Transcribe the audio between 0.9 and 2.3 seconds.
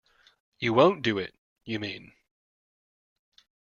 do it, you mean?